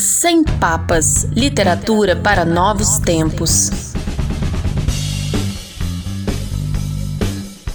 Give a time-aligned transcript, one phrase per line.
[0.00, 3.68] Sem Papas Literatura para Novos Tempos.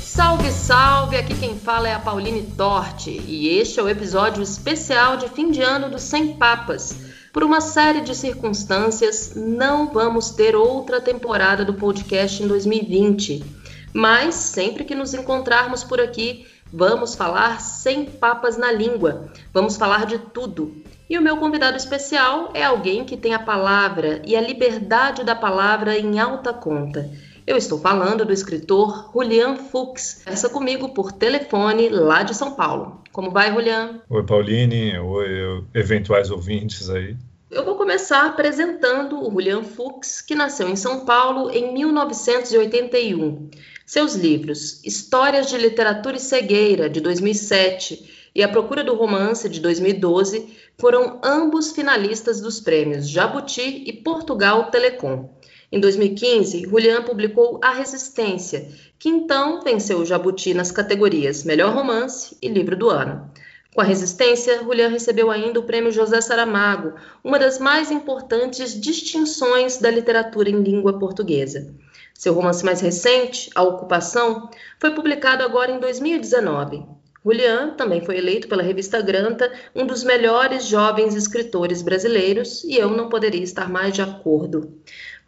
[0.02, 1.18] Salve, salve!
[1.18, 5.52] Aqui quem fala é a Pauline Torte e este é o episódio especial de fim
[5.52, 6.96] de ano do Sem Papas.
[7.32, 13.46] Por uma série de circunstâncias, não vamos ter outra temporada do podcast em 2020.
[13.94, 19.32] Mas sempre que nos encontrarmos por aqui, vamos falar sem papas na língua.
[19.54, 20.76] Vamos falar de tudo.
[21.10, 25.36] E o meu convidado especial é alguém que tem a palavra e a liberdade da
[25.36, 27.10] palavra em alta conta.
[27.48, 30.24] Eu estou falando do escritor Julian Fuchs.
[30.26, 33.04] Conversa comigo por telefone lá de São Paulo.
[33.12, 34.02] Como vai, Julian?
[34.10, 34.98] Oi, Pauline.
[34.98, 37.16] Oi, eventuais ouvintes aí.
[37.52, 43.50] Eu vou começar apresentando o Julian Fuchs, que nasceu em São Paulo em 1981.
[43.86, 49.60] Seus livros Histórias de Literatura e Cegueira, de 2007, e A Procura do Romance, de
[49.60, 55.30] 2012, foram ambos finalistas dos prêmios Jabuti e Portugal Telecom.
[55.72, 62.36] Em 2015, Julian publicou A Resistência, que então venceu o Jabuti nas categorias Melhor Romance
[62.42, 63.30] e Livro do Ano.
[63.76, 66.94] Com a Resistência, Julian recebeu ainda o Prêmio José Saramago,
[67.24, 71.72] uma das mais importantes distinções da literatura em língua portuguesa.
[72.18, 74.50] Seu romance mais recente, A Ocupação,
[74.80, 76.84] foi publicado agora em 2019.
[77.26, 82.90] Julian também foi eleito pela revista Granta um dos melhores jovens escritores brasileiros e eu
[82.90, 84.80] não poderia estar mais de acordo.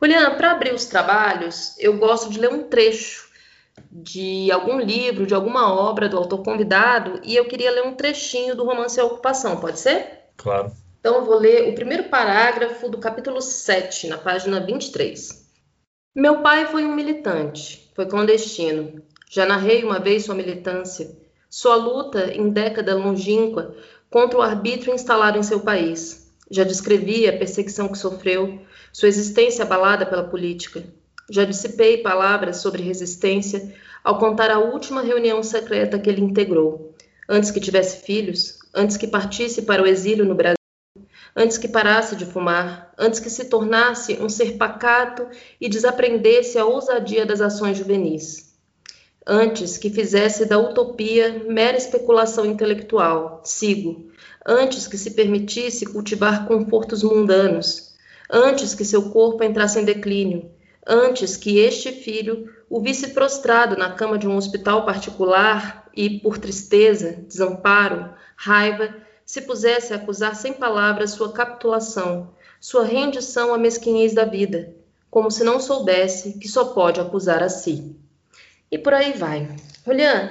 [0.02, 3.28] Juliana, para abrir os trabalhos, eu gosto de ler um trecho
[3.92, 8.56] de algum livro, de alguma obra do autor convidado, e eu queria ler um trechinho
[8.56, 10.30] do romance A Ocupação, pode ser?
[10.38, 10.72] Claro.
[11.00, 15.47] Então eu vou ler o primeiro parágrafo do capítulo 7, na página 23.
[16.20, 19.04] Meu pai foi um militante, foi clandestino.
[19.30, 21.16] Já narrei uma vez sua militância,
[21.48, 23.76] sua luta em década longínqua
[24.10, 26.34] contra o arbítrio instalado em seu país.
[26.50, 28.60] Já descrevi a perseguição que sofreu,
[28.92, 30.84] sua existência abalada pela política.
[31.30, 36.96] Já dissipei palavras sobre resistência ao contar a última reunião secreta que ele integrou,
[37.30, 40.57] antes que tivesse filhos, antes que partisse para o exílio no Brasil,
[41.38, 45.28] antes que parasse de fumar, antes que se tornasse um ser pacato
[45.62, 48.58] e desaprendesse a ousadia das ações juvenis.
[49.26, 54.10] Antes que fizesse da utopia mera especulação intelectual, sigo.
[54.44, 57.94] Antes que se permitisse cultivar confortos mundanos,
[58.32, 60.50] antes que seu corpo entrasse em declínio,
[60.88, 66.40] antes que este filho o visse prostrado na cama de um hospital particular e, por
[66.40, 74.14] tristeza, desamparo, raiva, se pusesse a acusar sem palavras sua capitulação, sua rendição à mesquinhez
[74.14, 74.74] da vida,
[75.12, 77.94] como se não soubesse que só pode acusar a si.
[78.72, 79.54] E por aí vai.
[79.86, 80.30] Julian,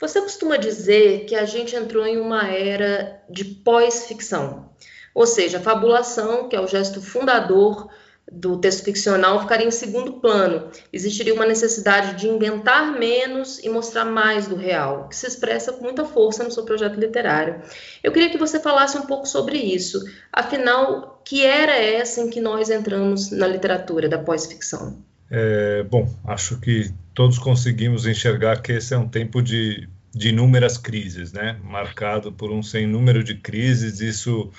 [0.00, 4.70] você costuma dizer que a gente entrou em uma era de pós-ficção.
[5.14, 7.88] Ou seja, a fabulação, que é o gesto fundador
[8.30, 10.70] do texto ficcional, ficaria em segundo plano.
[10.92, 15.84] Existiria uma necessidade de inventar menos e mostrar mais do real, que se expressa com
[15.84, 17.60] muita força no seu projeto literário.
[18.02, 20.00] Eu queria que você falasse um pouco sobre isso.
[20.32, 25.02] Afinal, que era essa em que nós entramos na literatura da pós-ficção?
[25.30, 30.76] É, bom, acho que todos conseguimos enxergar que esse é um tempo de, de inúmeras
[30.76, 31.58] crises, né?
[31.64, 34.00] Marcado por um sem número de crises.
[34.00, 34.50] Isso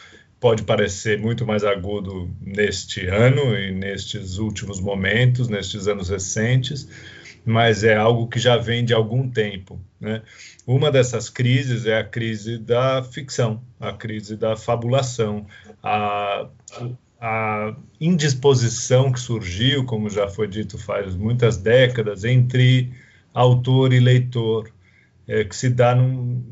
[0.44, 6.86] pode parecer muito mais agudo neste ano e nestes últimos momentos, nestes anos recentes,
[7.46, 9.80] mas é algo que já vem de algum tempo.
[10.02, 10.22] Né?
[10.68, 15.48] Uma dessas crises é a crise da ficção, a crise da fabulação,
[15.82, 16.50] a,
[17.22, 22.92] a indisposição que surgiu, como já foi dito faz muitas décadas, entre
[23.34, 24.70] autor e leitor,
[25.26, 26.44] é, que se dá num,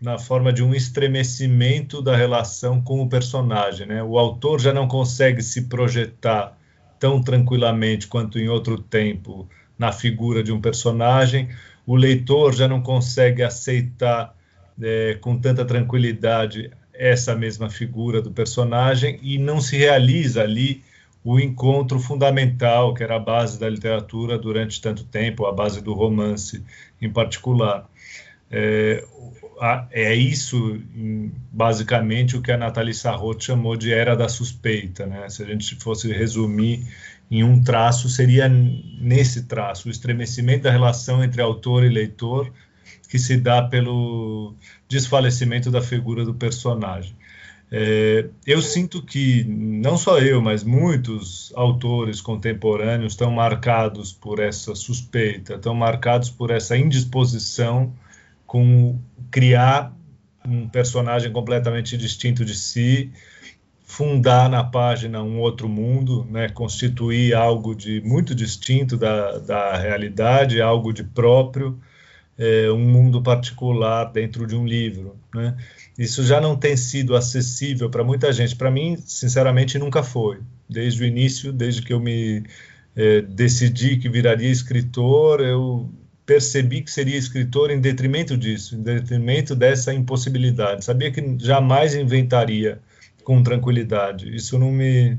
[0.00, 3.86] na forma de um estremecimento da relação com o personagem.
[3.86, 4.02] Né?
[4.02, 6.56] O autor já não consegue se projetar
[6.98, 9.48] tão tranquilamente quanto em outro tempo
[9.78, 11.48] na figura de um personagem,
[11.86, 14.34] o leitor já não consegue aceitar
[14.82, 20.82] é, com tanta tranquilidade essa mesma figura do personagem e não se realiza ali
[21.22, 25.92] o encontro fundamental que era a base da literatura durante tanto tempo, a base do
[25.92, 26.64] romance
[27.00, 27.88] em particular.
[28.50, 29.04] É,
[29.90, 30.80] é isso,
[31.52, 35.06] basicamente, o que a Nathalie Sarraute chamou de era da suspeita.
[35.06, 35.28] Né?
[35.28, 36.86] Se a gente fosse resumir
[37.30, 42.52] em um traço, seria nesse traço, o estremecimento da relação entre autor e leitor,
[43.08, 44.54] que se dá pelo
[44.88, 47.14] desfalecimento da figura do personagem.
[47.70, 54.74] É, eu sinto que não só eu, mas muitos autores contemporâneos estão marcados por essa
[54.74, 57.92] suspeita, estão marcados por essa indisposição
[58.46, 58.98] com
[59.30, 59.94] criar
[60.46, 63.10] um personagem completamente distinto de si,
[63.82, 70.60] fundar na página um outro mundo, né, constituir algo de muito distinto da, da realidade,
[70.60, 71.78] algo de próprio,
[72.38, 75.16] é, um mundo particular dentro de um livro.
[75.34, 75.56] Né?
[75.98, 78.54] Isso já não tem sido acessível para muita gente.
[78.54, 80.40] Para mim, sinceramente, nunca foi.
[80.68, 82.44] Desde o início, desde que eu me
[82.94, 85.88] é, decidi que viraria escritor, eu
[86.26, 90.84] percebi que seria escritor em detrimento disso, em detrimento dessa impossibilidade.
[90.84, 92.80] Sabia que jamais inventaria
[93.24, 94.34] com tranquilidade.
[94.34, 95.16] Isso não me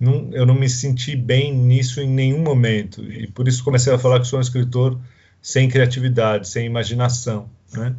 [0.00, 3.98] não, eu não me senti bem nisso em nenhum momento e por isso comecei a
[3.98, 4.98] falar que sou um escritor
[5.42, 7.96] sem criatividade, sem imaginação, né?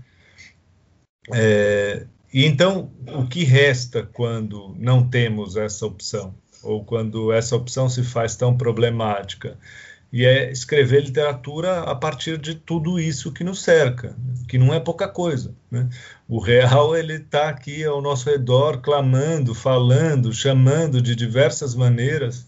[1.32, 7.90] É, e então o que resta quando não temos essa opção ou quando essa opção
[7.90, 9.58] se faz tão problemática?
[10.12, 14.16] E é escrever literatura a partir de tudo isso que nos cerca,
[14.48, 15.54] que não é pouca coisa.
[15.70, 15.88] Né?
[16.28, 22.48] O real ele está aqui ao nosso redor, clamando, falando, chamando de diversas maneiras.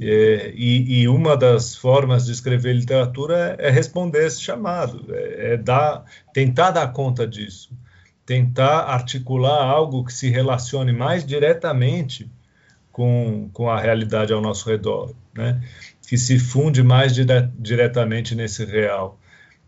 [0.00, 5.54] É, e, e, uma das formas de escrever literatura é, é responder esse chamado, é,
[5.54, 6.04] é dar,
[6.34, 7.70] tentar dar conta disso,
[8.26, 12.30] tentar articular algo que se relacione mais diretamente
[12.92, 15.62] com, com a realidade ao nosso redor, né?
[16.06, 19.18] Que se funde mais dire diretamente nesse real.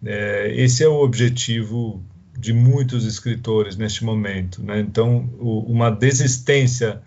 [0.05, 2.03] É, esse é o objetivo
[2.39, 4.63] de muitos escritores neste momento.
[4.63, 4.79] Né?
[4.79, 7.03] Então, o, uma desistência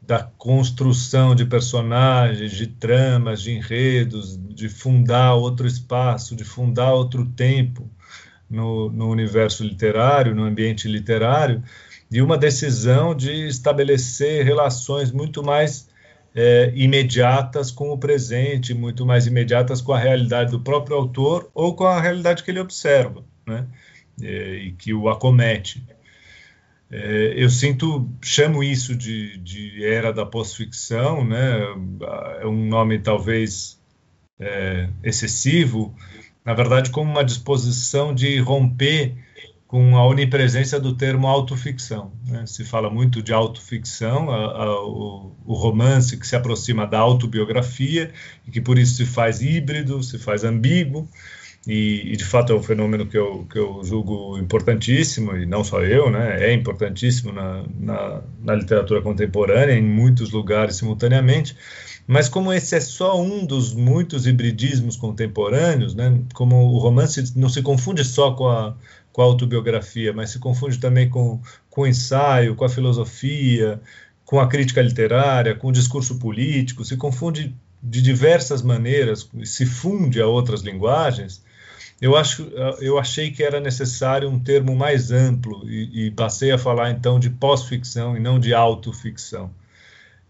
[0.00, 7.26] da construção de personagens, de tramas, de enredos, de fundar outro espaço, de fundar outro
[7.26, 7.90] tempo
[8.48, 11.60] no, no universo literário, no ambiente literário,
[12.08, 15.88] e uma decisão de estabelecer relações muito mais
[16.36, 21.74] é, imediatas com o presente, muito mais imediatas com a realidade do próprio autor ou
[21.74, 23.66] com a realidade que ele observa, né?
[24.22, 25.82] É, e que o acomete.
[26.90, 31.58] É, eu sinto, chamo isso de, de era da pós-ficção, né?
[32.42, 33.80] É um nome talvez
[34.38, 35.96] é, excessivo,
[36.44, 39.16] na verdade, como uma disposição de romper
[39.76, 42.10] com a onipresença do termo autoficção.
[42.26, 42.46] Né?
[42.46, 48.10] Se fala muito de autoficção, a, a, o, o, romance que se aproxima da autobiografia
[48.48, 51.06] e que por isso se faz híbrido, se faz ambíguo,
[51.66, 55.62] e, e, de fato é um fenômeno que eu, que eu julgo importantíssimo, e não
[55.62, 56.42] só eu, né?
[56.42, 61.54] é importantíssimo na, na, na literatura contemporânea, em muitos lugares simultaneamente,
[62.06, 67.48] mas como esse é só um dos muitos hibridismos contemporâneos, né, como o romance não
[67.48, 68.76] se confunde só com a,
[69.16, 71.40] com a autobiografia, mas se confunde também com,
[71.70, 73.80] com o ensaio, com a filosofia,
[74.26, 80.20] com a crítica literária, com o discurso político, se confunde de diversas maneiras, se funde
[80.20, 81.42] a outras linguagens,
[81.98, 82.42] eu, acho,
[82.78, 87.18] eu achei que era necessário um termo mais amplo e, e passei a falar então
[87.18, 89.50] de pós-ficção e não de autoficção.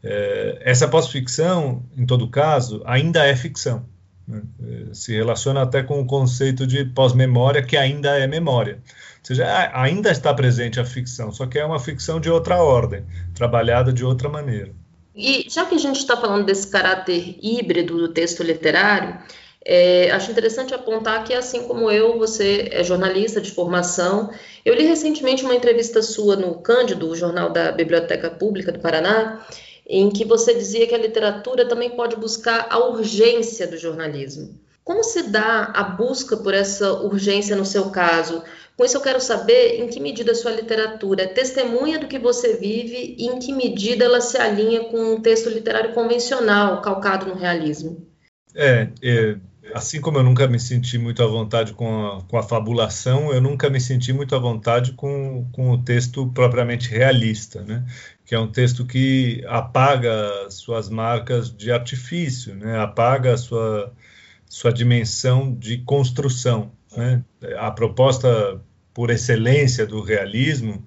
[0.00, 3.85] É, essa pós-ficção, em todo caso, ainda é ficção.
[4.26, 4.43] Né?
[4.62, 8.75] É, se relaciona até com o conceito de pós-memória, que ainda é memória.
[8.75, 13.05] Ou seja, ainda está presente a ficção, só que é uma ficção de outra ordem,
[13.34, 14.73] trabalhada de outra maneira.
[15.14, 19.19] E já que a gente está falando desse caráter híbrido do texto literário,
[19.64, 24.31] é, acho interessante apontar que, assim como eu, você é jornalista de formação.
[24.64, 29.45] Eu li recentemente uma entrevista sua no Cândido, o jornal da Biblioteca Pública do Paraná,
[29.87, 34.59] em que você dizia que a literatura também pode buscar a urgência do jornalismo.
[34.83, 38.43] Como se dá a busca por essa urgência no seu caso?
[38.76, 42.19] Com isso, eu quero saber em que medida a sua literatura é testemunha do que
[42.19, 47.26] você vive e em que medida ela se alinha com um texto literário convencional, calcado
[47.26, 48.07] no realismo.
[48.55, 49.37] É, é
[49.75, 53.40] assim como eu nunca me senti muito à vontade com a, com a fabulação, eu
[53.40, 57.85] nunca me senti muito à vontade com, com o texto propriamente realista, né?
[58.26, 62.76] Que é um texto que apaga suas marcas de artifício, né?
[62.80, 63.95] apaga sua,
[64.47, 66.73] sua dimensão de construção.
[66.97, 67.23] Né?
[67.56, 68.61] A proposta
[68.92, 70.85] por excelência do realismo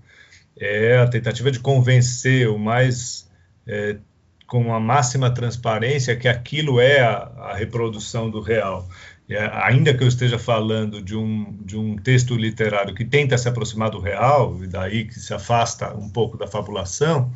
[0.60, 3.29] é a tentativa de convencer o mais
[3.65, 3.98] é,
[4.46, 8.86] com a máxima transparência que aquilo é a, a reprodução do real.
[9.29, 13.48] É, ainda que eu esteja falando de um, de um texto literário que tenta se
[13.48, 17.31] aproximar do real, e daí que se afasta um pouco da fabulação,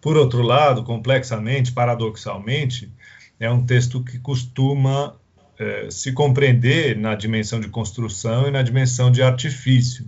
[0.00, 2.92] por outro lado, complexamente, paradoxalmente,
[3.38, 5.14] é um texto que costuma
[5.58, 10.06] é, se compreender na dimensão de construção e na dimensão de artifício.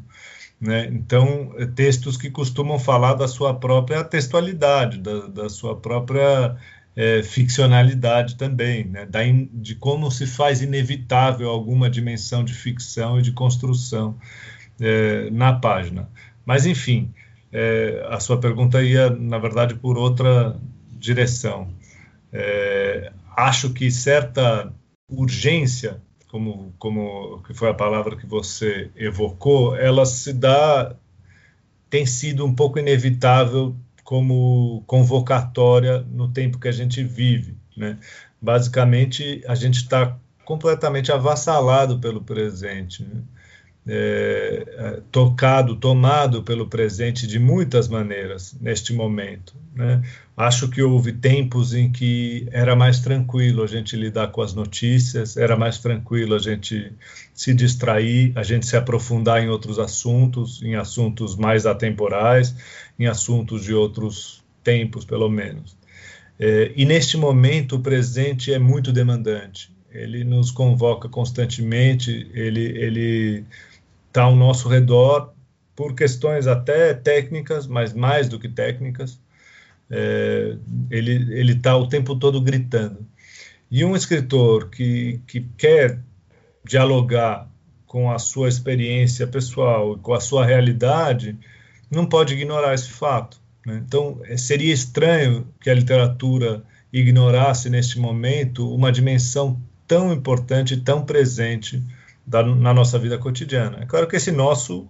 [0.60, 0.86] Né?
[0.92, 6.56] Então, é, textos que costumam falar da sua própria textualidade, da, da sua própria
[6.96, 9.06] é, ficcionalidade também, né?
[9.06, 14.18] da in, de como se faz inevitável alguma dimensão de ficção e de construção
[14.80, 16.08] é, na página.
[16.44, 17.12] Mas, enfim,
[17.52, 20.56] é, a sua pergunta ia, na verdade, por outra
[20.92, 21.68] direção.
[22.32, 24.72] É, acho que certa
[25.08, 30.94] urgência, como, como que foi a palavra que você evocou, ela se dá,
[31.88, 33.74] tem sido um pouco inevitável
[34.10, 37.56] como convocatória no tempo que a gente vive.
[37.76, 37.96] Né?
[38.42, 43.04] Basicamente, a gente está completamente avassalado pelo presente.
[43.04, 43.20] Né?
[43.86, 49.54] É, é, tocado, tomado pelo presente de muitas maneiras neste momento.
[49.74, 50.02] Né?
[50.36, 55.36] Acho que houve tempos em que era mais tranquilo a gente lidar com as notícias,
[55.36, 56.92] era mais tranquilo a gente
[57.32, 62.54] se distrair, a gente se aprofundar em outros assuntos, em assuntos mais atemporais,
[63.00, 65.74] em assuntos de outros tempos, pelo menos.
[66.38, 69.74] É, e neste momento o presente é muito demandante.
[69.90, 73.44] Ele nos convoca constantemente, ele,
[74.06, 75.32] está ao nosso redor
[75.74, 79.18] por questões até técnicas, mas mais do que técnicas.
[79.90, 80.56] É,
[80.90, 83.04] ele está o tempo todo gritando.
[83.70, 85.98] E um escritor que, que quer
[86.64, 87.48] dialogar
[87.86, 91.36] com a sua experiência pessoal, com a sua realidade,
[91.90, 93.40] não pode ignorar esse fato.
[93.66, 93.82] Né?
[93.86, 101.04] Então, é, seria estranho que a literatura ignorasse neste momento uma dimensão tão importante, tão
[101.04, 101.82] presente
[102.26, 103.78] da, na nossa vida cotidiana.
[103.82, 104.88] É claro que esse nosso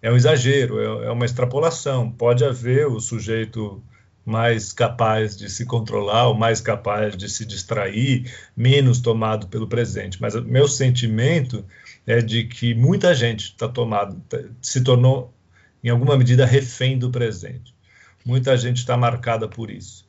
[0.00, 2.10] é um exagero, é, é uma extrapolação.
[2.10, 3.82] Pode haver o sujeito
[4.24, 10.20] mais capaz de se controlar, o mais capaz de se distrair, menos tomado pelo presente.
[10.20, 11.64] Mas meu sentimento
[12.06, 15.32] é de que muita gente está tomado, tá, se tornou
[15.82, 17.74] em alguma medida refém do presente.
[18.24, 20.06] Muita gente está marcada por isso.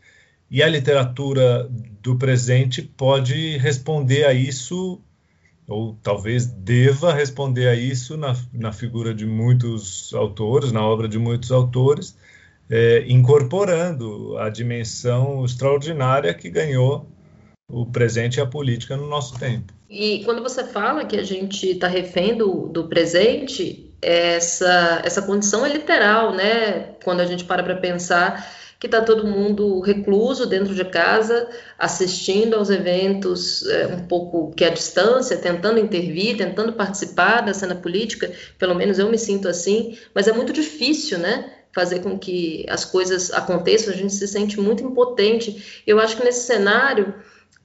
[0.50, 1.70] E a literatura
[2.02, 5.02] do presente pode responder a isso
[5.68, 11.20] ou talvez deva responder a isso na, na figura de muitos autores, na obra de
[11.20, 12.18] muitos autores,
[12.68, 17.08] é, incorporando a dimensão extraordinária que ganhou
[17.72, 19.72] o presente e a política no nosso tempo.
[19.90, 25.66] E quando você fala que a gente está refém do, do presente, essa, essa condição
[25.66, 26.94] é literal, né?
[27.04, 28.48] Quando a gente para para pensar
[28.80, 34.64] que está todo mundo recluso dentro de casa, assistindo aos eventos é, um pouco que
[34.64, 39.98] à distância, tentando intervir, tentando participar da cena política, pelo menos eu me sinto assim,
[40.16, 41.52] mas é muito difícil, né?
[41.74, 45.84] Fazer com que as coisas aconteçam, a gente se sente muito impotente.
[45.86, 47.14] Eu acho que nesse cenário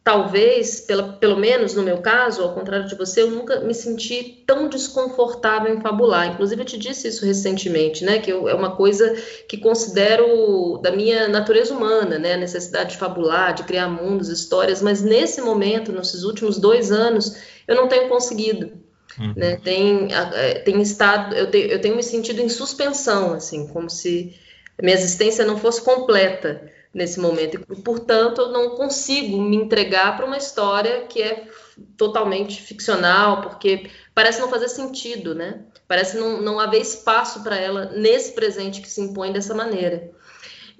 [0.04, 4.44] talvez, pela, pelo menos no meu caso, ao contrário de você, eu nunca me senti
[4.46, 6.26] tão desconfortável em fabular.
[6.26, 8.18] Inclusive, eu te disse isso recentemente, né?
[8.18, 9.16] Que eu, é uma coisa
[9.48, 12.34] que considero da minha natureza humana, né?
[12.34, 17.38] A necessidade de fabular, de criar mundos, histórias, mas nesse momento, nesses últimos dois anos,
[17.66, 18.72] eu não tenho conseguido.
[19.18, 19.32] Uhum.
[19.34, 19.56] Né?
[19.56, 24.34] Tem, é, tem estado, eu tenho, eu tenho me sentido em suspensão, assim, como se
[24.82, 27.56] minha existência não fosse completa nesse momento.
[27.56, 31.48] E, portanto, eu não consigo me entregar para uma história que é
[31.96, 35.64] totalmente ficcional, porque parece não fazer sentido, né?
[35.88, 40.12] Parece não, não haver espaço para ela nesse presente que se impõe dessa maneira.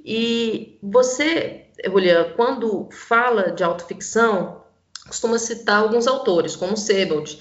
[0.04, 4.62] E você, Julia, quando fala de autoficção,
[5.06, 7.38] costuma citar alguns autores, como Sebald,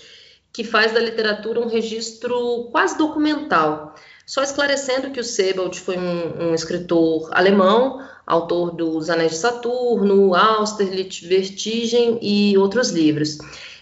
[0.52, 3.96] que faz da literatura um registro quase documental.
[4.26, 10.34] Só esclarecendo que o Sebald foi um, um escritor alemão, autor dos Anéis de Saturno,
[10.34, 13.38] Austerlitz, Vertigem e outros livros.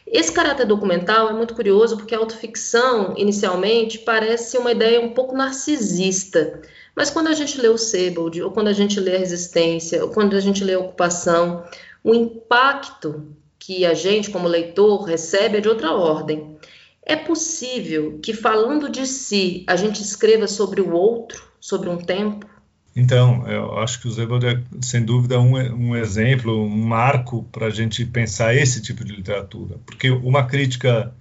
[0.05, 5.35] Esse caráter documental é muito curioso porque a autoficção, inicialmente, parece uma ideia um pouco
[5.35, 6.61] narcisista.
[6.95, 10.11] Mas quando a gente lê o Sebald, ou quando a gente lê a Resistência, ou
[10.11, 11.63] quando a gente lê a Ocupação,
[12.03, 16.57] o impacto que a gente, como leitor, recebe é de outra ordem.
[17.03, 22.45] É possível que, falando de si, a gente escreva sobre o outro, sobre um tempo?
[22.95, 27.67] Então, eu acho que o Zebald é, sem dúvida, um, um exemplo, um marco para
[27.67, 29.77] a gente pensar esse tipo de literatura.
[29.85, 31.13] Porque uma crítica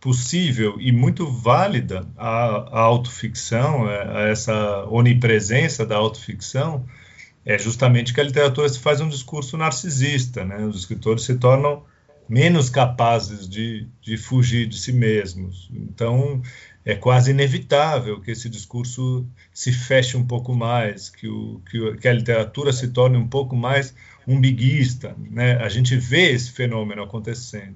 [0.00, 6.84] possível e muito válida à, à autoficção, é, a essa onipresença da autoficção,
[7.44, 10.66] é justamente que a literatura se faz um discurso narcisista, né?
[10.66, 11.82] Os escritores se tornam
[12.28, 15.70] menos capazes de, de fugir de si mesmos.
[15.72, 16.42] Então,
[16.88, 22.08] é quase inevitável que esse discurso se feche um pouco mais, que, o, que, que
[22.08, 23.94] a literatura se torne um pouco mais
[24.26, 25.14] umbiguista.
[25.30, 25.56] Né?
[25.56, 27.74] A gente vê esse fenômeno acontecendo.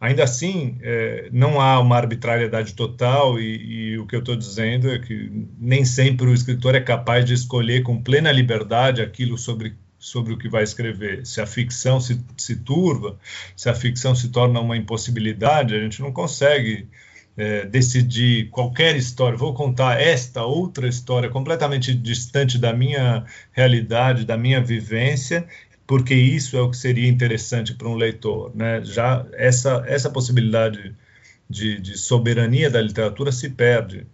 [0.00, 4.90] Ainda assim, é, não há uma arbitrariedade total, e, e o que eu estou dizendo
[4.90, 9.76] é que nem sempre o escritor é capaz de escolher com plena liberdade aquilo sobre
[10.00, 11.24] sobre o que vai escrever.
[11.24, 13.16] Se a ficção se, se turva,
[13.54, 16.88] se a ficção se torna uma impossibilidade, a gente não consegue
[17.36, 24.36] é, decidir qualquer história, vou contar esta outra história completamente distante da minha realidade, da
[24.36, 25.46] minha vivência,
[25.86, 28.54] porque isso é o que seria interessante para um leitor.
[28.54, 28.82] Né?
[28.84, 30.94] Já essa, essa possibilidade
[31.48, 34.06] de, de soberania da literatura se perde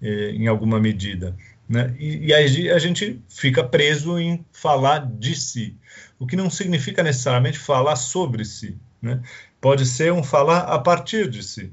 [0.00, 1.36] eh, em alguma medida.
[1.68, 1.94] Né?
[1.98, 5.76] E, e aí a gente fica preso em falar de si,
[6.18, 8.76] o que não significa necessariamente falar sobre si.
[9.00, 9.20] Né?
[9.60, 11.72] Pode ser um falar a partir de si.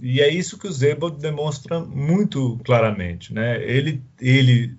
[0.00, 3.32] E é isso que o Zebald demonstra muito claramente.
[3.32, 3.62] Né?
[3.62, 4.74] Ele, ele,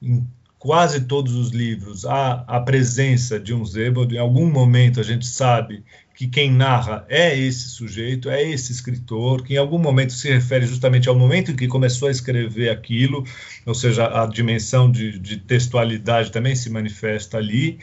[0.00, 0.26] em
[0.58, 4.14] quase todos os livros, há a presença de um Zebald.
[4.14, 5.82] Em algum momento a gente sabe
[6.14, 10.66] que quem narra é esse sujeito, é esse escritor, que em algum momento se refere
[10.66, 13.24] justamente ao momento em que começou a escrever aquilo,
[13.64, 17.78] ou seja, a dimensão de, de textualidade também se manifesta ali.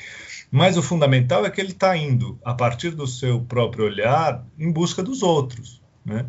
[0.51, 4.71] Mas o fundamental é que ele está indo, a partir do seu próprio olhar, em
[4.71, 5.81] busca dos outros.
[6.05, 6.23] Né?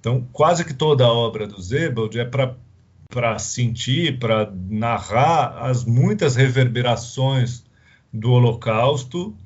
[0.00, 6.36] Então, quase que toda a obra do Zebald é para sentir, para narrar as muitas
[6.36, 7.64] reverberações
[8.12, 9.36] do Holocausto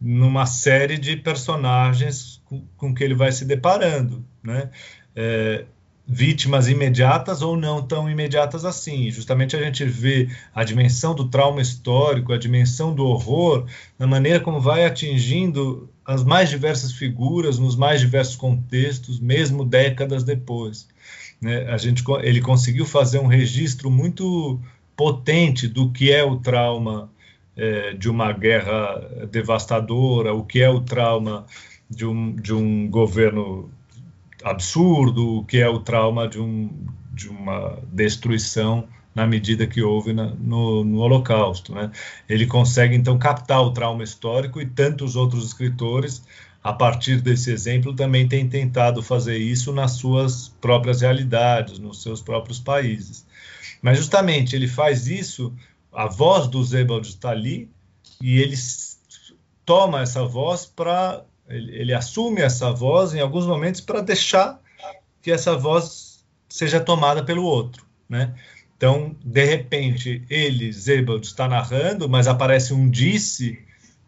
[0.00, 4.24] numa série de personagens com, com que ele vai se deparando.
[4.42, 4.70] Né?
[5.14, 5.64] É,
[6.10, 9.10] vítimas imediatas ou não tão imediatas assim.
[9.10, 13.66] Justamente a gente vê a dimensão do trauma histórico, a dimensão do horror,
[13.98, 20.24] na maneira como vai atingindo as mais diversas figuras, nos mais diversos contextos, mesmo décadas
[20.24, 20.88] depois.
[21.38, 21.66] Né?
[21.66, 24.58] A gente, ele conseguiu fazer um registro muito
[24.96, 27.10] potente do que é o trauma
[27.54, 31.44] é, de uma guerra devastadora, o que é o trauma
[31.90, 33.70] de um, de um governo
[34.42, 36.70] absurdo, que é o trauma de, um,
[37.12, 41.74] de uma destruição na medida que houve na, no, no, Holocausto.
[41.74, 41.90] Né?
[42.28, 46.22] Ele consegue, então, captar o trauma histórico e tantos outros escritores,
[46.62, 52.20] a partir desse exemplo, também têm tentado fazer isso nas suas próprias realidades, nos seus
[52.20, 53.26] próprios países.
[53.82, 55.52] Mas, justamente, ele faz isso,
[55.92, 57.68] a voz do Zebald está ali,
[58.20, 58.56] e ele
[59.64, 64.60] toma essa voz para ele, ele assume essa voz em alguns momentos para deixar
[65.22, 68.34] que essa voz seja tomada pelo outro, né?
[68.76, 73.58] Então, de repente, ele, Zebald, está narrando, mas aparece um disse,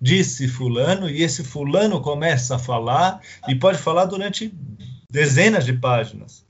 [0.01, 4.55] disse fulano, e esse fulano começa a falar, e pode falar durante
[5.11, 6.45] dezenas de páginas.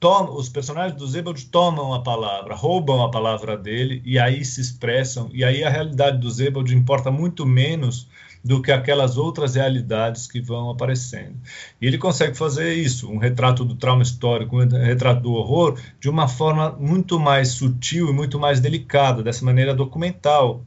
[0.00, 4.60] Toma, os personagens do Zebald tomam a palavra, roubam a palavra dele, e aí se
[4.60, 8.08] expressam, e aí a realidade do Zebald importa muito menos
[8.44, 11.36] do que aquelas outras realidades que vão aparecendo.
[11.80, 16.08] E ele consegue fazer isso, um retrato do trauma histórico, um retrato do horror, de
[16.08, 20.64] uma forma muito mais sutil e muito mais delicada, dessa maneira documental,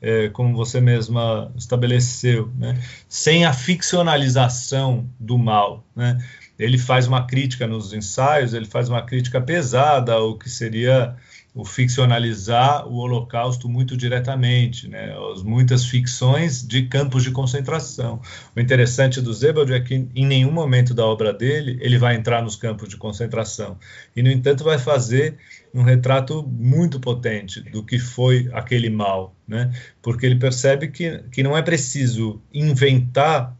[0.00, 2.80] é, como você mesma estabeleceu, né?
[3.06, 5.84] sem a ficcionalização do mal.
[5.94, 6.24] Né?
[6.58, 11.14] Ele faz uma crítica nos ensaios, ele faz uma crítica pesada ao que seria
[11.52, 15.16] o ficcionalizar o Holocausto muito diretamente, né?
[15.32, 18.20] As muitas ficções de campos de concentração.
[18.54, 22.40] O interessante do Zebald é que em nenhum momento da obra dele ele vai entrar
[22.42, 23.76] nos campos de concentração
[24.14, 25.36] e no entanto vai fazer
[25.74, 29.72] um retrato muito potente do que foi aquele mal, né?
[30.00, 33.56] Porque ele percebe que, que não é preciso inventar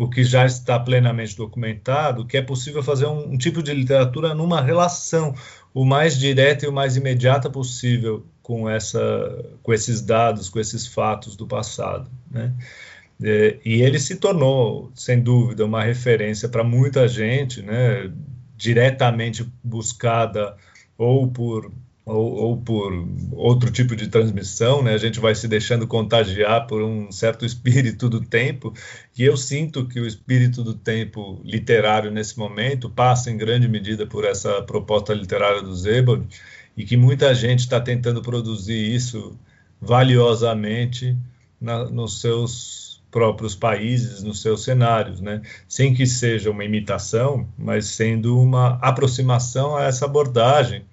[0.00, 4.34] o que já está plenamente documentado, que é possível fazer um, um tipo de literatura
[4.34, 5.34] numa relação
[5.72, 10.86] o mais direta e o mais imediata possível com, essa, com esses dados, com esses
[10.86, 12.10] fatos do passado.
[12.30, 12.52] Né?
[13.22, 18.10] É, e ele se tornou, sem dúvida, uma referência para muita gente, né?
[18.56, 20.56] diretamente buscada
[20.98, 21.70] ou por
[22.10, 22.92] ou, ou, por
[23.32, 24.94] outro tipo de transmissão, né?
[24.94, 28.74] A gente vai se deixando contagiar por um certo espírito do tempo,
[29.16, 34.06] e eu sinto que o espírito do tempo literário nesse momento passa em grande medida
[34.06, 36.26] por essa proposta literária do Zebald,
[36.76, 39.38] e que muita gente está tentando produzir isso
[39.80, 41.16] valiosamente
[41.60, 45.42] na, nos seus próprios países, nos seus cenários, né?
[45.68, 50.84] Sem que seja uma imitação, mas sendo uma aproximação a essa abordagem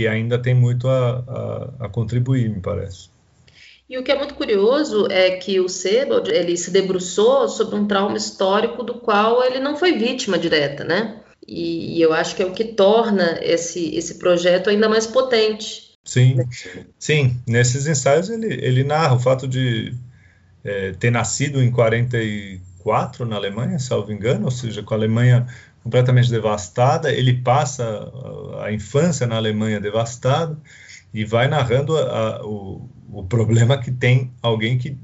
[0.00, 3.10] que ainda tem muito a, a, a contribuir, me parece.
[3.86, 7.86] E o que é muito curioso é que o Sebald, ele se debruçou sobre um
[7.86, 11.20] trauma histórico do qual ele não foi vítima direta, né?
[11.46, 15.90] E, e eu acho que é o que torna esse, esse projeto ainda mais potente.
[16.02, 16.38] Sim,
[16.98, 17.38] sim.
[17.46, 19.92] Nesses ensaios ele, ele narra o fato de
[20.64, 25.46] é, ter nascido em 44 na Alemanha, salvo engano, ou seja, com a Alemanha
[25.82, 27.12] completamente devastada.
[27.12, 27.84] Ele passa
[28.62, 30.58] a infância na Alemanha devastada
[31.12, 34.96] e vai narrando a, a, o, o, problema que tem alguém que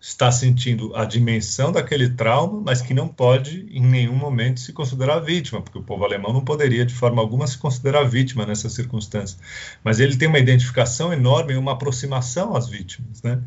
[0.00, 5.20] está sentindo a dimensão daquele trauma, mas que não pode em nenhum momento se considerar
[5.20, 9.38] vítima, porque o povo alemão não poderia de forma alguma se considerar vítima nessa circunstância.
[9.84, 13.42] Mas ele tem uma identificação enorme, uma aproximação às vítimas, né?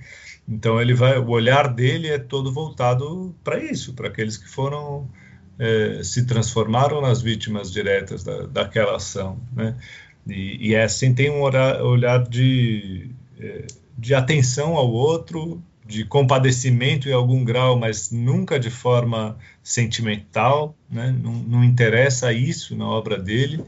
[0.48, 5.10] Então ele vai, o olhar dele é todo voltado para isso, para aqueles que foram
[5.60, 9.76] é, se transformaram nas vítimas diretas da, daquela ação, né?
[10.28, 13.66] E, e é assim tem um olhar, olhar de, é,
[13.98, 21.14] de atenção ao outro, de compadecimento em algum grau, mas nunca de forma sentimental, né?
[21.22, 23.64] não, não interessa isso na obra dele.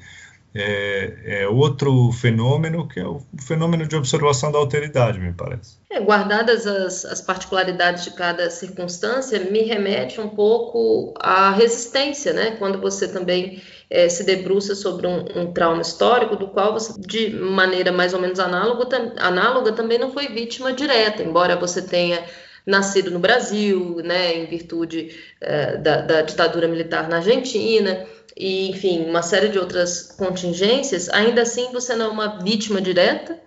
[0.57, 5.77] É, é, outro fenômeno que é o fenômeno de observação da alteridade, me parece.
[5.91, 12.55] É, guardadas as, as, particularidades de cada circunstância, me remete um pouco à resistência, né?
[12.57, 17.31] Quando você também é, se debruça sobre um, um, trauma histórico do qual você, de
[17.31, 22.23] maneira mais ou menos análoga, tam, análoga, também não foi vítima direta, embora você tenha
[22.65, 29.05] nascido no Brasil, né, em virtude é, da, da, ditadura militar na Argentina, e, enfim,
[29.05, 33.39] uma série de outras contingências, ainda assim você não é uma vítima direta,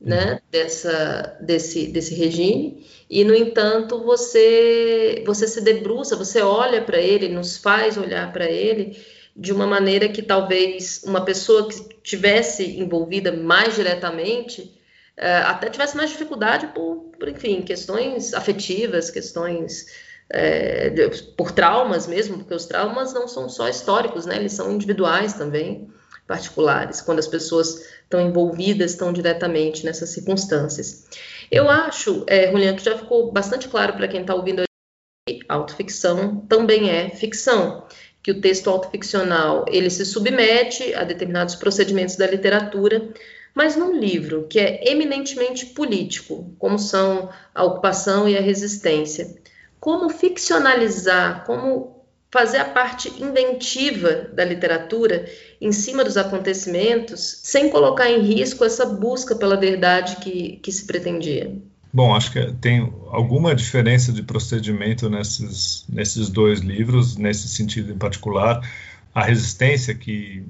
[0.00, 6.98] né, dessa, desse, desse regime, e, no entanto, você, você se debruça, você olha para
[6.98, 8.98] ele, nos faz olhar para ele,
[9.36, 14.81] de uma maneira que talvez uma pessoa que tivesse envolvida mais diretamente
[15.16, 19.86] até tivesse mais dificuldade por, por, enfim, questões afetivas, questões
[20.30, 20.90] é,
[21.36, 24.36] por traumas mesmo, porque os traumas não são só históricos, né?
[24.36, 25.88] Eles são individuais também,
[26.26, 31.06] particulares, quando as pessoas estão envolvidas tão diretamente nessas circunstâncias.
[31.50, 36.40] Eu acho, é, Juliano, que já ficou bastante claro para quem está ouvindo aqui, autoficção
[36.48, 37.86] também é ficção
[38.22, 43.12] que o texto autoficcional ele se submete a determinados procedimentos da literatura,
[43.54, 49.34] mas num livro que é eminentemente político, como são a ocupação e a resistência,
[49.78, 55.28] como ficcionalizar, como fazer a parte inventiva da literatura
[55.60, 60.86] em cima dos acontecimentos, sem colocar em risco essa busca pela verdade que, que se
[60.86, 61.54] pretendia?
[61.92, 67.98] Bom, acho que tem alguma diferença de procedimento nesses, nesses dois livros, nesse sentido em
[67.98, 68.66] particular.
[69.14, 70.42] A Resistência, que,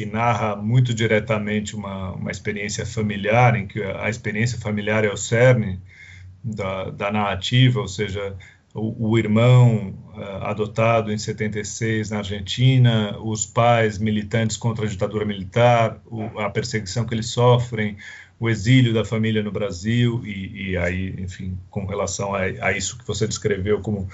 [0.00, 5.16] que narra muito diretamente uma, uma experiência familiar, em que a experiência familiar é o
[5.16, 5.78] cerne
[6.42, 8.34] da, da narrativa, ou seja,
[8.72, 15.26] o, o irmão uh, adotado em 76 na Argentina, os pais militantes contra a ditadura
[15.26, 17.98] militar, o, a perseguição que eles sofrem,
[18.38, 22.96] o exílio da família no Brasil e, e aí, enfim, com relação a, a, isso
[22.96, 24.08] que você descreveu como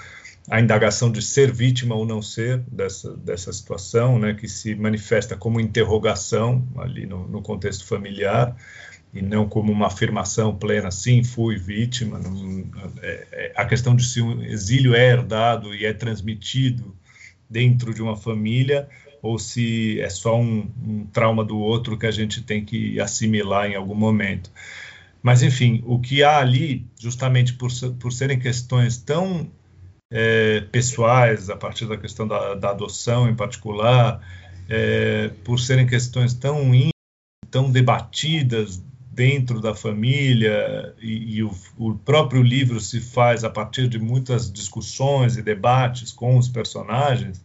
[0.49, 5.35] a indagação de ser vítima ou não ser dessa, dessa situação, né, que se manifesta
[5.35, 8.55] como interrogação ali no, no contexto familiar
[9.13, 12.19] e não como uma afirmação plena, sim, fui vítima.
[12.19, 12.65] Não,
[13.01, 16.95] é, é, a questão de se o exílio é herdado e é transmitido
[17.49, 18.87] dentro de uma família
[19.21, 23.69] ou se é só um, um, trauma do outro que a gente tem que assimilar
[23.69, 24.51] em algum momento.
[25.21, 29.49] Mas, enfim, o que há ali, justamente por, por serem questões tão
[30.11, 34.21] é, pessoais, a partir da questão da, da adoção em particular,
[34.69, 36.71] é, por serem questões tão
[37.49, 43.87] tão debatidas dentro da família e, e o, o, próprio livro se faz a partir
[43.87, 47.41] de muitas discussões e debates com os personagens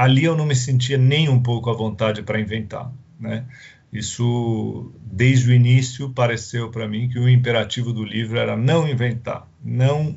[0.00, 3.44] ali eu não me sentia nem um pouco à vontade para inventar, né?
[3.92, 9.46] Isso, desde o início, pareceu para mim que o imperativo do livro era não inventar,
[9.62, 10.16] não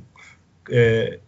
[0.69, 1.19] é,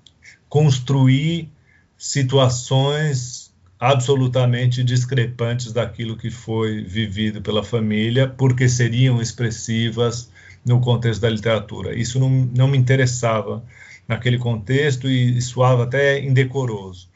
[0.50, 1.50] construir
[1.98, 10.30] situações absolutamente discrepantes daquilo que foi vivido pela família, porque seriam expressivas
[10.66, 11.96] no contexto da literatura.
[11.96, 13.64] Isso não, não me interessava
[14.08, 17.10] naquele contexto e soava até indecoroso.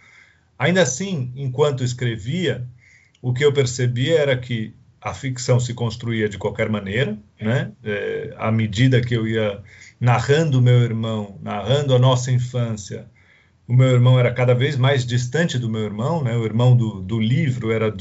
[0.57, 2.67] Ainda assim, enquanto escrevia,
[3.21, 7.71] o que eu percebia era que a ficção se construía de qualquer maneira, né?
[7.83, 9.61] É, à medida que eu ia
[9.99, 13.07] narrando meu irmão, narrando a nossa infância,
[13.69, 16.35] o meu irmão era cada vez mais distante do meu irmão, né?
[16.35, 17.93] O irmão do, do livro era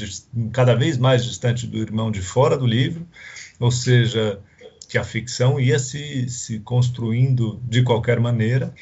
[0.51, 3.07] cada vez mais distante do irmão de fora do livro,
[3.61, 4.41] ou seja,
[4.89, 8.73] que a ficção ia se, se construindo de qualquer maneira.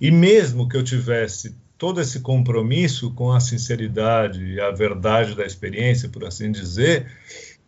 [0.00, 5.44] E mesmo que eu tivesse todo esse compromisso com a sinceridade e a verdade da
[5.44, 7.10] experiência, por assim dizer,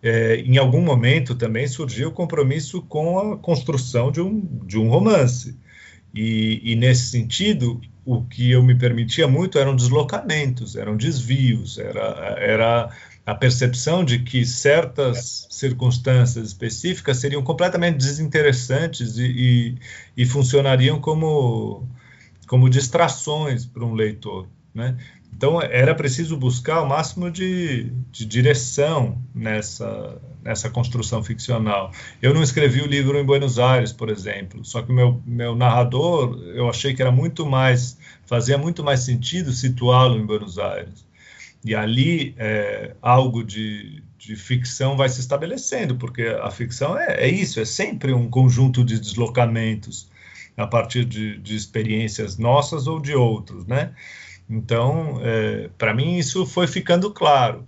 [0.00, 4.88] é, em algum momento também surgiu o compromisso com a construção de um, de um
[4.88, 5.56] romance.
[6.14, 12.36] E, e, nesse sentido, o que eu me permitia muito eram deslocamentos, eram desvios, era,
[12.38, 12.90] era
[13.26, 19.74] a percepção de que certas circunstâncias específicas seriam completamente desinteressantes e, e,
[20.16, 21.86] e funcionariam como
[22.46, 24.96] como distrações para um leitor, né?
[25.30, 31.92] Então era preciso buscar o máximo de, de, direção nessa, nessa construção ficcional.
[32.22, 36.40] Eu não escrevi o livro em Buenos Aires, por exemplo, só que meu, meu narrador,
[36.54, 41.06] eu achei que era muito mais, fazia muito mais sentido situá-lo em Buenos Aires.
[41.62, 47.28] E ali é, algo de, de ficção vai se estabelecendo, porque a ficção é, é
[47.28, 50.08] isso, é sempre um conjunto de deslocamentos
[50.56, 53.92] a partir de, de experiências nossas ou de outros, né?
[54.48, 57.66] Então, é, para mim, isso foi ficando claro.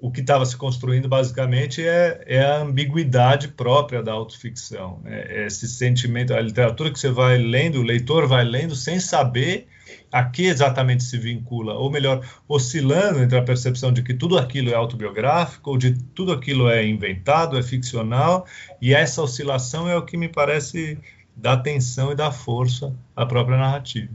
[0.00, 5.00] O que estava se construindo, basicamente, é, é, a ambiguidade própria da autoficção.
[5.02, 5.24] Né?
[5.28, 9.66] É esse sentimento, a literatura que você vai lendo, o leitor vai lendo sem saber
[10.12, 14.70] a que exatamente se vincula, ou melhor, oscilando entre a percepção de que tudo aquilo
[14.70, 18.46] é autobiográfico, ou de tudo aquilo é inventado, é ficcional,
[18.80, 20.98] e essa oscilação é o que me parece
[21.36, 24.10] dar atenção e dar força à própria narrativa.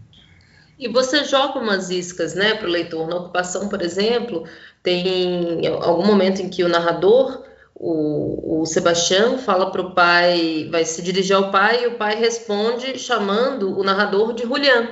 [0.83, 3.07] E você joga umas iscas né, para o leitor.
[3.07, 4.43] Na ocupação, por exemplo,
[4.83, 7.41] tem algum momento em que o narrador,
[7.73, 12.17] o, o Sebastião, fala para o pai, vai se dirigir ao pai, e o pai
[12.17, 14.89] responde chamando o narrador de Julian.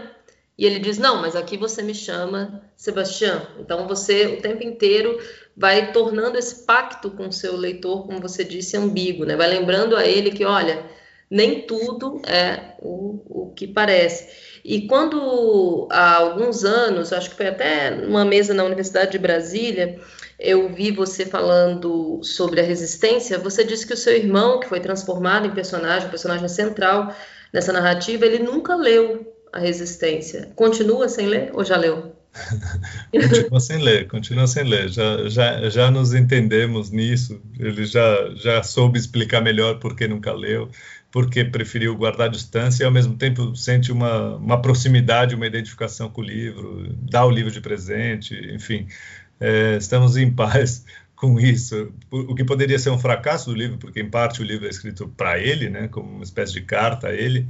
[0.57, 3.45] E ele diz: Não, mas aqui você me chama Sebastião.
[3.59, 5.19] Então você o tempo inteiro
[5.57, 9.35] vai tornando esse pacto com o seu leitor, como você disse, ambíguo, né?
[9.35, 10.85] Vai lembrando a ele que, olha,
[11.31, 14.27] nem tudo é o, o que parece.
[14.65, 19.97] E quando há alguns anos, acho que foi até numa mesa na Universidade de Brasília,
[20.37, 23.39] eu vi você falando sobre a resistência.
[23.39, 27.15] Você disse que o seu irmão, que foi transformado em personagem, personagem central
[27.53, 30.51] nessa narrativa, ele nunca leu a resistência.
[30.53, 32.13] Continua sem ler ou já leu?
[33.11, 34.89] continua sem ler, continua sem ler.
[34.89, 37.41] Já, já, já nos entendemos nisso.
[37.59, 40.69] Ele já, já soube explicar melhor por que nunca leu
[41.11, 46.21] porque preferiu guardar distância e ao mesmo tempo sente uma, uma proximidade, uma identificação com
[46.21, 48.87] o livro, dá o livro de presente, enfim,
[49.39, 51.93] é, estamos em paz com isso.
[52.09, 55.07] O que poderia ser um fracasso do livro, porque em parte o livro é escrito
[55.09, 57.47] para ele, né, como uma espécie de carta a ele,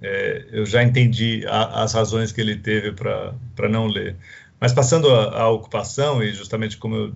[0.00, 4.16] é, eu já entendi a, as razões que ele teve para não ler.
[4.58, 7.14] Mas passando à ocupação, e justamente como eu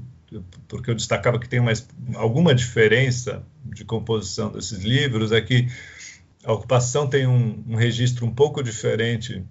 [0.66, 1.72] porque eu destacava que tem uma,
[2.16, 5.68] alguma diferença de composição desses livros, é que
[6.44, 9.44] a ocupação tem um, um registro um pouco diferente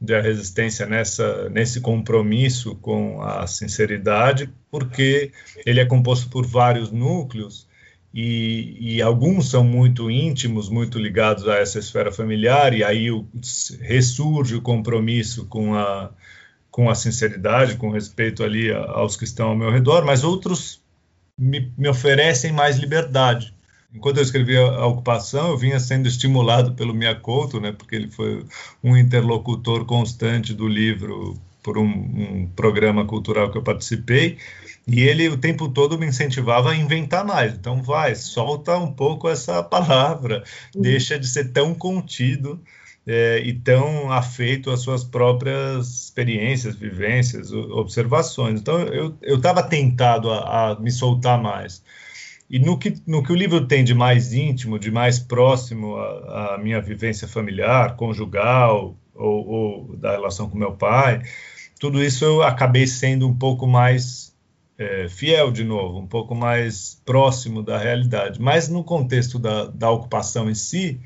[0.00, 5.32] da resistência nessa, nesse compromisso com a sinceridade, porque
[5.64, 7.66] ele é composto por vários núcleos
[8.12, 13.26] e, e, alguns são muito íntimos, muito ligados a essa esfera familiar, e aí o,
[13.80, 16.12] ressurge o compromisso com a,
[16.74, 20.82] com a sinceridade, com respeito ali aos que estão ao meu redor, mas outros
[21.38, 23.54] me, me oferecem mais liberdade.
[23.94, 28.44] Enquanto eu escrevia a ocupação, eu vinha sendo estimulado pelo Miyakoto, né, porque ele foi
[28.82, 34.36] um interlocutor constante do livro por um, um, programa cultural que eu participei,
[34.84, 37.54] e ele o tempo todo me incentivava a inventar mais.
[37.54, 40.42] Então, vai, solta um pouco essa palavra,
[40.74, 42.60] deixa de ser tão contido
[43.06, 48.60] é, e tão afeito às suas próprias experiências, vivências, observações.
[48.60, 48.80] Então,
[49.22, 51.82] eu estava tentado a, a, me soltar mais.
[52.48, 56.54] E no que, no que o livro tem de mais íntimo, de mais próximo à,
[56.54, 61.22] à minha vivência familiar, conjugal, ou, ou, da relação com meu pai,
[61.78, 64.34] tudo isso eu acabei sendo um pouco mais
[64.78, 68.40] é, fiel de novo, um pouco mais próximo da realidade.
[68.40, 71.00] Mas no contexto da, da ocupação em si,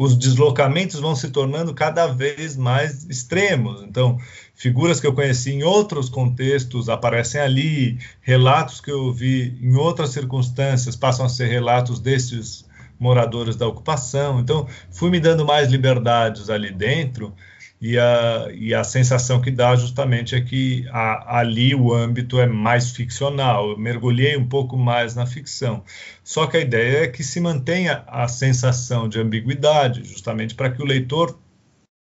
[0.00, 3.82] os deslocamentos vão se tornando cada vez mais extremos.
[3.82, 4.18] Então,
[4.54, 10.08] figuras que eu conheci em outros contextos aparecem ali, relatos que eu vi em outras
[10.08, 12.64] circunstâncias passam a ser relatos desses
[12.98, 14.40] moradores da ocupação.
[14.40, 17.34] Então, fui me dando mais liberdades ali dentro
[17.80, 22.46] e a, e a sensação que dá justamente é que a, ali o âmbito é
[22.46, 23.70] mais ficcional.
[23.70, 25.82] Eu mergulhei um pouco mais na ficção.
[26.22, 30.82] Só que a ideia é que se mantenha a sensação de ambiguidade, justamente para que
[30.82, 31.38] o leitor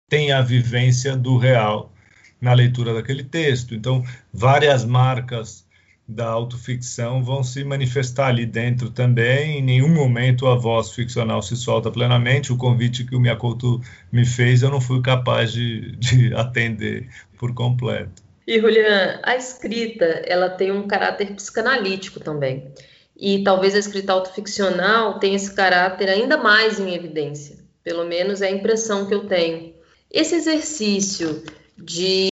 [0.09, 1.93] tenha a vivência do real
[2.41, 3.75] na leitura daquele texto.
[3.75, 5.66] Então, várias marcas
[6.09, 9.59] da autoficção vão se manifestar ali dentro também.
[9.59, 12.53] Em nenhum momento a voz ficcional se solta plenamente.
[12.53, 13.81] O convite que o Miyakoto
[14.13, 18.23] me fez, eu não fui capaz de, de atender por completo.
[18.47, 22.71] E, Julian, a escrita ela tem um caráter psicanalítico também.
[23.17, 27.57] E talvez a escrita autoficcional tenha esse caráter ainda mais em evidência.
[27.83, 29.75] Pelo menos é a impressão que eu tenho.
[30.11, 31.43] Esse exercício
[31.77, 32.29] de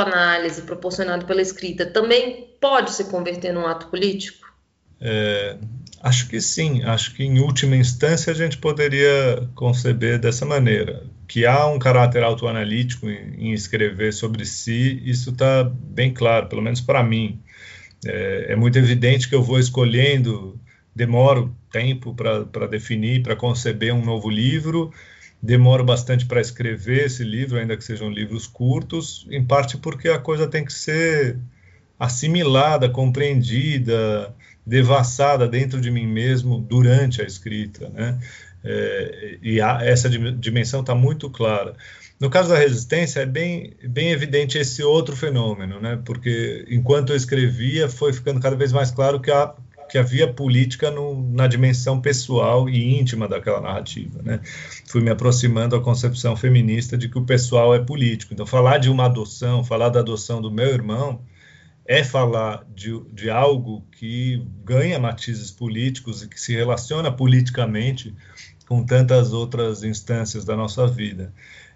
[0.00, 4.52] autoanálise proporcionado pela escrita também pode se converter num ato político?
[5.00, 5.56] É,
[6.02, 11.46] Acho que sim, acho que em última instância a gente poderia conceber dessa maneira, que
[11.46, 16.80] há um caráter autoanalítico em, em escrever sobre si, isso está bem claro, pelo menos
[16.80, 17.40] para mim.
[18.04, 20.58] É, é, muito evidente que eu vou escolhendo,
[20.92, 24.92] demoro tempo para definir, para conceber um novo livro,
[25.42, 30.18] demoro bastante para escrever esse livro, ainda que sejam livros curtos, em parte porque a
[30.18, 31.38] coisa tem que ser
[31.98, 38.18] assimilada, compreendida, devassada dentro de mim mesmo durante a escrita, né?
[38.64, 41.74] É, e a, essa dimensão está muito clara.
[42.22, 46.00] No caso da resistência, é bem, bem evidente esse outro fenômeno, né?
[46.04, 49.52] porque enquanto eu escrevia, foi ficando cada vez mais claro que, a,
[49.92, 54.22] que havia política no, na dimensão pessoal e íntima daquela narrativa.
[54.22, 54.40] Né?
[54.86, 58.32] Fui me aproximando da concepção feminista de que o pessoal é político.
[58.32, 61.20] Então, falar de uma adoção, falar da adoção do meu irmão,
[61.84, 68.14] é falar de, de algo que ganha matizes políticos e que se relaciona politicamente
[68.66, 71.34] com tantas outras instâncias da nossa vida.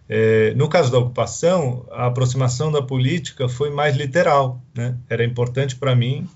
[0.08, 4.62] É, no caso da ocupação, a aproximação da política foi mais literal.
[4.74, 4.96] Né?
[5.06, 6.26] Era importante para mim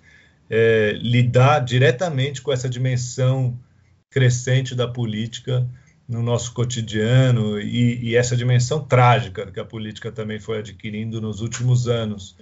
[0.50, 3.56] é, lidar diretamente com essa dimensão
[4.10, 5.64] crescente da política
[6.08, 11.40] no nosso cotidiano e, e, essa dimensão trágica que a política também foi adquirindo nos
[11.40, 12.36] últimos anos.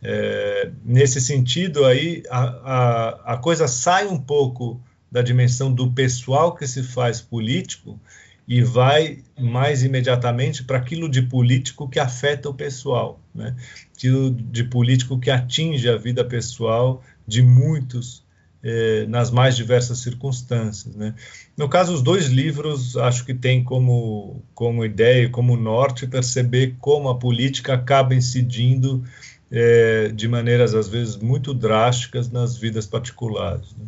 [0.00, 6.54] É, nesse sentido, aí a, a, a coisa sai um pouco da dimensão do pessoal
[6.54, 7.98] que se faz político
[8.46, 13.56] e vai mais imediatamente para aquilo de político que afeta o pessoal, né?
[13.92, 18.24] aquilo de político que atinge a vida pessoal de muitos
[18.64, 20.96] eh, nas mais diversas circunstâncias.
[20.96, 21.14] Né?
[21.56, 27.08] No caso, os dois livros acho que têm como, como ideia, como norte, perceber como
[27.08, 29.04] a política acaba incidindo
[29.50, 33.68] é, de maneiras às vezes muito drásticas nas vidas particulares.
[33.78, 33.86] Né?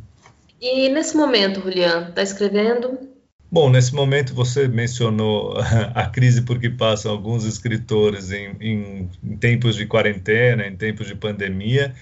[0.61, 3.11] E nesse momento, Julian, está escrevendo?
[3.53, 5.57] Bom, nesse momento você mencionou
[5.95, 11.09] a crise por que passam alguns escritores em, em, em tempos de quarentena, em tempos
[11.09, 11.93] de pandemia,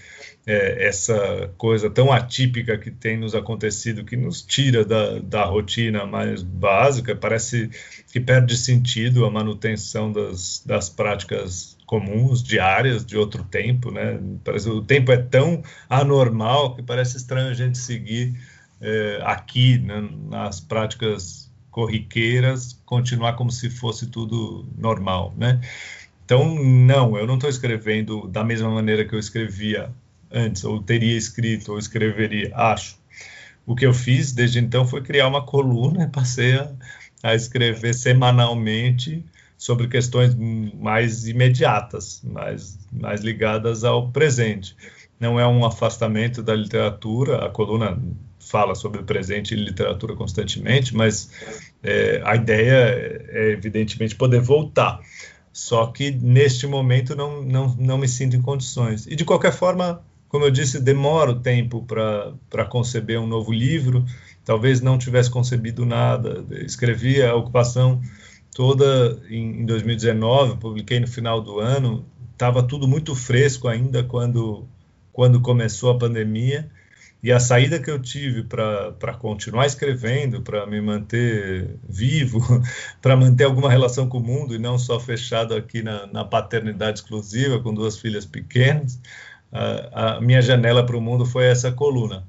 [0.48, 6.06] é, essa coisa tão atípica que tem nos acontecido, que nos tira da, da rotina
[6.06, 7.68] mais básica, parece
[8.10, 14.18] que perde sentido a manutenção das, das práticas comuns, diárias, de outro tempo, né?
[14.42, 18.34] Parece, o tempo é tão anormal que parece estranho a gente seguir
[18.80, 25.60] é, aqui, né, nas práticas corriqueiras, continuar como se fosse tudo normal, né?
[26.24, 29.92] Então, não, eu não estou escrevendo da mesma maneira que eu escrevia
[30.30, 32.98] antes, ou teria escrito, ou escreveria, acho.
[33.66, 36.70] O que eu fiz desde então foi criar uma coluna passei a,
[37.22, 39.24] a escrever semanalmente
[39.56, 40.34] sobre questões
[40.74, 44.76] mais imediatas, mais, mais ligadas ao presente.
[45.18, 48.00] Não é um afastamento da literatura, a coluna
[48.38, 51.30] fala sobre o presente e literatura constantemente, mas
[51.82, 55.00] é, a ideia é, evidentemente, poder voltar.
[55.52, 59.06] Só que neste momento não, não, não me sinto em condições.
[59.06, 64.04] E de qualquer forma, como eu disse, demora o tempo para conceber um novo livro.
[64.44, 66.44] Talvez não tivesse concebido nada.
[66.64, 68.00] Escrevi a ocupação
[68.54, 74.66] toda em, em 2019, publiquei no final do ano, estava tudo muito fresco ainda quando,
[75.12, 76.68] quando começou a pandemia,
[77.22, 82.40] e a saída que eu tive para continuar escrevendo, para me manter vivo,
[83.02, 87.00] para manter alguma relação com o mundo e não só fechado aqui na, na paternidade
[87.00, 89.00] exclusiva com duas filhas pequenas,
[89.52, 92.24] a, a minha janela para o mundo foi essa coluna.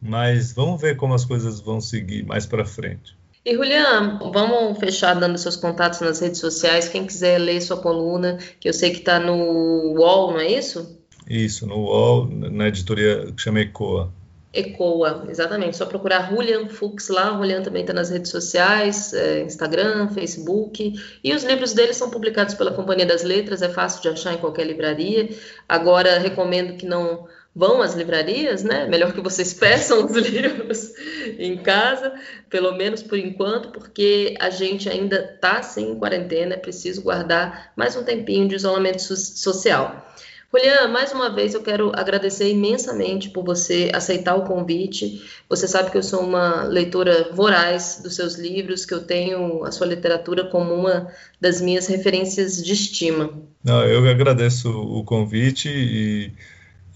[0.00, 3.16] Mas vamos ver como as coisas vão seguir mais para frente.
[3.44, 6.88] E Julian, vamos fechar dando seus contatos nas redes sociais.
[6.88, 10.98] Quem quiser ler sua coluna, que eu sei que está no UOL, não é isso?
[11.28, 14.12] Isso, no UOL, na editoria que chama Ecoa.
[14.56, 15.76] Ecoa, exatamente.
[15.76, 17.36] Só procurar Julian Fux lá.
[17.36, 20.94] Julian também está nas redes sociais, é, Instagram, Facebook.
[21.22, 24.38] E os livros dele são publicados pela Companhia das Letras, é fácil de achar em
[24.38, 25.28] qualquer livraria.
[25.68, 28.86] Agora, recomendo que não vão às livrarias, né?
[28.86, 30.92] Melhor que vocês peçam os livros
[31.38, 32.12] em casa,
[32.50, 37.72] pelo menos por enquanto, porque a gente ainda está sem em quarentena, é preciso guardar
[37.74, 40.06] mais um tempinho de isolamento social.
[40.52, 45.22] Julian, mais uma vez eu quero agradecer imensamente por você aceitar o convite.
[45.48, 49.72] Você sabe que eu sou uma leitora voraz dos seus livros, que eu tenho a
[49.72, 51.08] sua literatura como uma
[51.40, 53.30] das minhas referências de estima.
[53.62, 56.32] Não, eu agradeço o convite e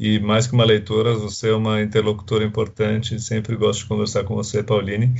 [0.00, 4.34] e mais que uma leitora, você é uma interlocutora importante, sempre gosto de conversar com
[4.34, 5.14] você, Pauline.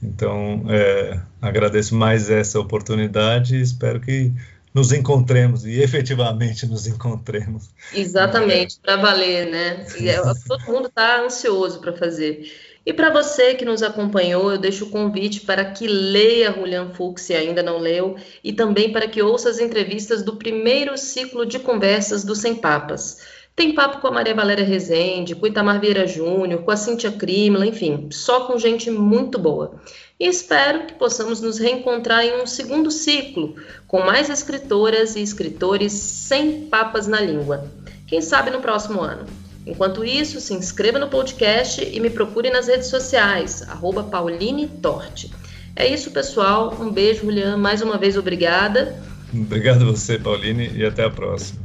[0.00, 4.32] Então, é, agradeço mais essa oportunidade e espero que
[4.72, 7.70] nos encontremos e efetivamente nos encontremos.
[7.92, 9.86] Exatamente, para valer, né?
[10.00, 10.16] É,
[10.46, 12.50] todo mundo está ansioso para fazer.
[12.84, 17.24] E para você que nos acompanhou, eu deixo o convite para que leia Julian Fuchs
[17.24, 21.58] se ainda não leu e também para que ouça as entrevistas do primeiro ciclo de
[21.58, 23.18] conversas do Sem Papas.
[23.54, 27.66] Tem papo com a Maria Valéria Rezende, com Itamar Vieira Júnior, com a Cíntia Krimla,
[27.66, 29.80] enfim, só com gente muito boa.
[30.18, 35.92] E espero que possamos nos reencontrar em um segundo ciclo, com mais escritoras e escritores
[35.92, 37.66] sem papas na língua.
[38.06, 39.24] Quem sabe no próximo ano.
[39.66, 45.30] Enquanto isso, se inscreva no podcast e me procure nas redes sociais, arroba Pauline Torte.
[45.76, 46.76] É isso, pessoal.
[46.80, 47.56] Um beijo, Julian.
[47.56, 49.00] Mais uma vez, obrigada.
[49.32, 51.59] Obrigado a você, Pauline, e até a próxima.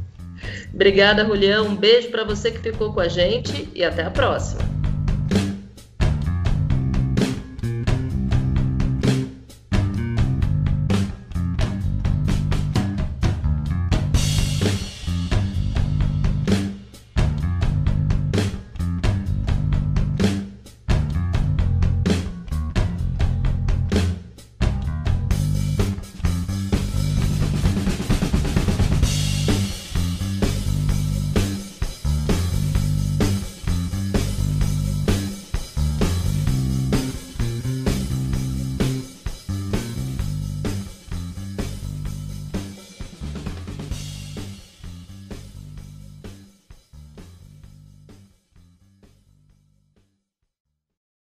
[0.72, 1.66] Obrigada, Julião.
[1.66, 4.75] Um beijo para você que ficou com a gente e até a próxima.